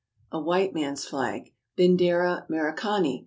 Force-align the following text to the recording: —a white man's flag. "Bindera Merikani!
—a 0.31 0.39
white 0.39 0.73
man's 0.73 1.05
flag. 1.05 1.53
"Bindera 1.77 2.43
Merikani! 2.49 3.19